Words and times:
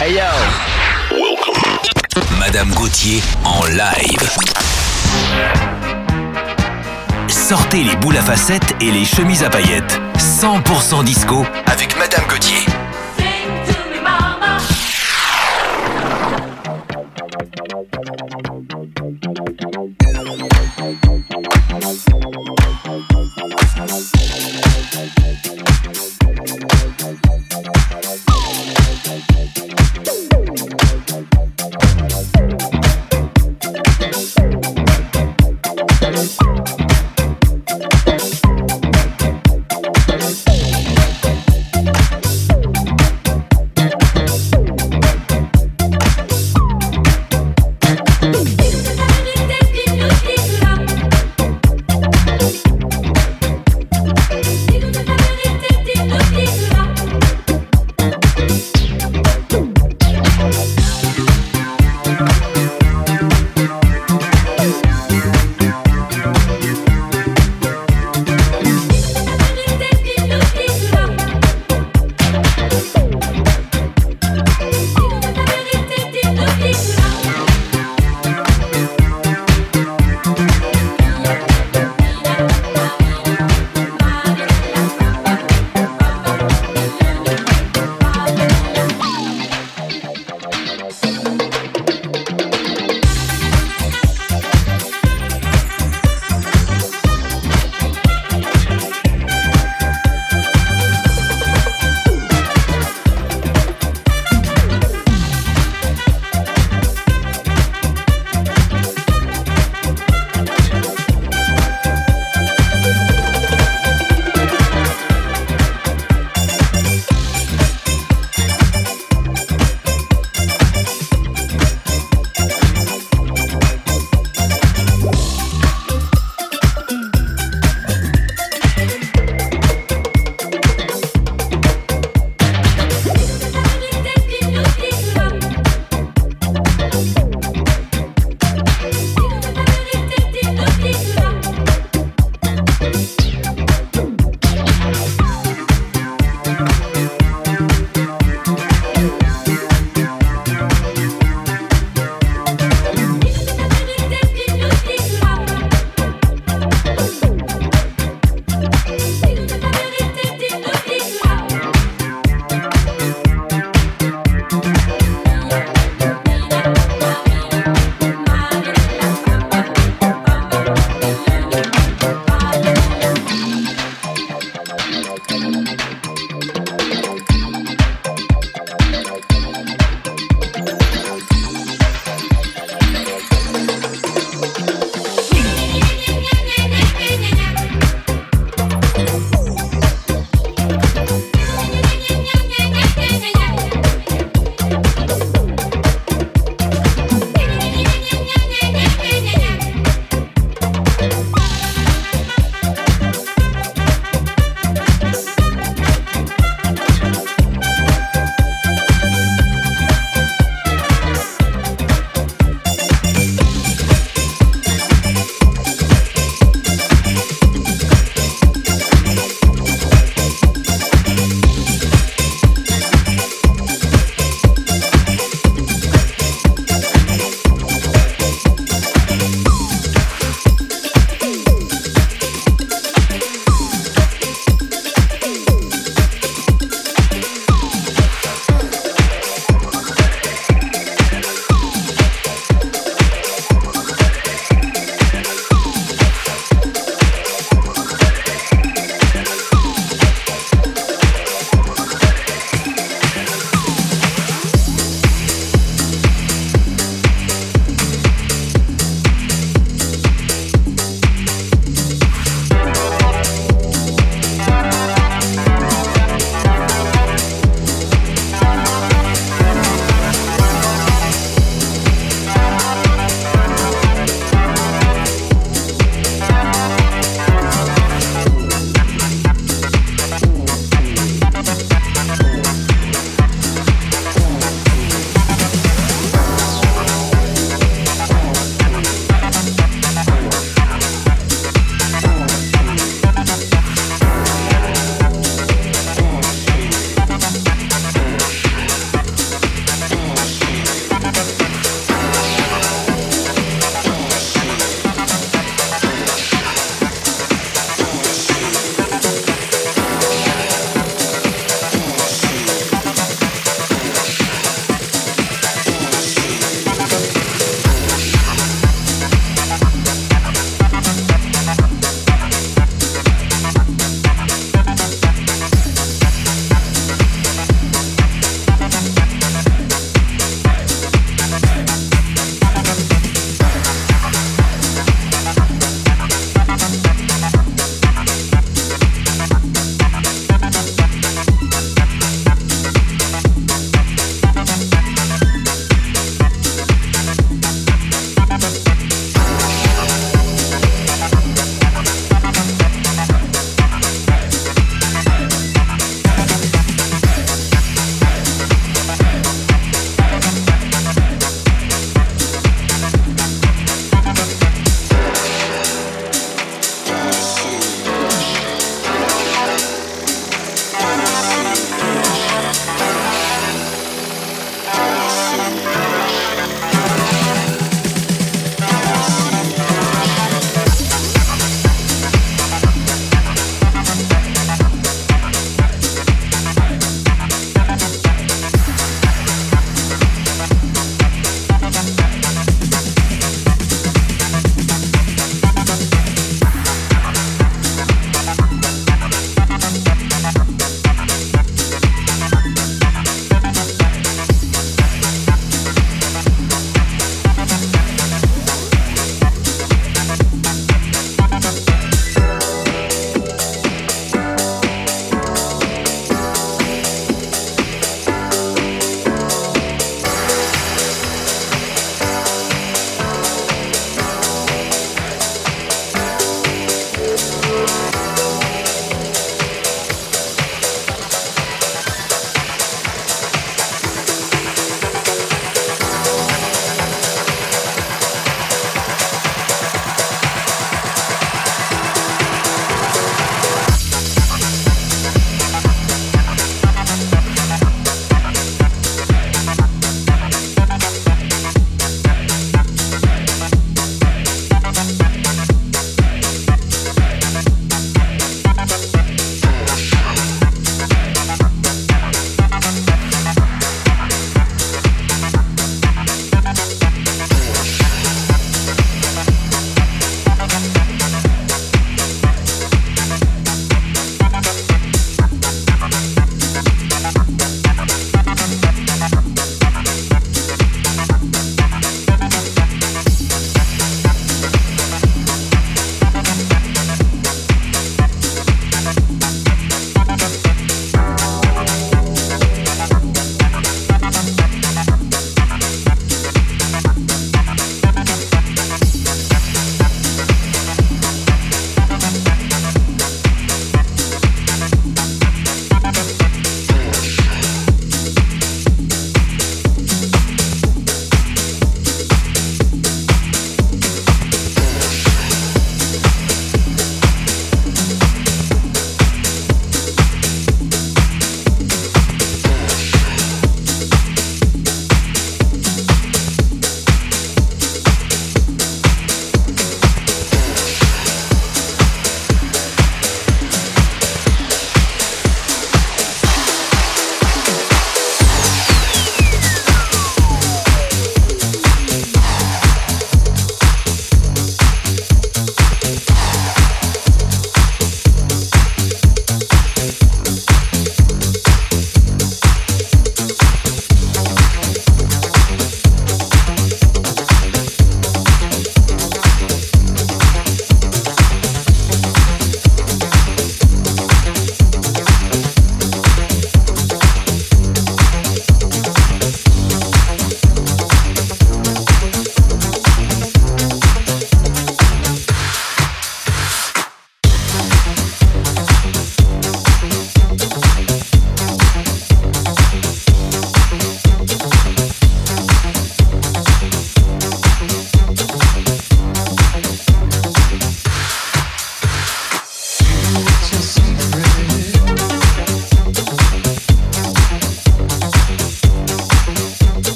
Hey 0.00 0.14
yo. 0.14 0.22
Madame 2.38 2.70
Gauthier 2.74 3.22
en 3.44 3.64
live. 3.66 4.30
Sortez 7.28 7.84
les 7.84 7.96
boules 7.96 8.16
à 8.16 8.22
facettes 8.22 8.74
et 8.80 8.90
les 8.90 9.04
chemises 9.04 9.44
à 9.44 9.50
paillettes. 9.50 10.00
100% 10.18 11.04
disco 11.04 11.44
avec 11.66 11.96
Madame 11.98 12.24
Gauthier. 12.28 12.79